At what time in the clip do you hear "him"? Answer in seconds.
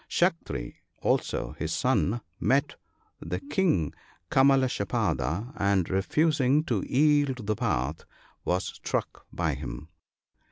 9.53-9.89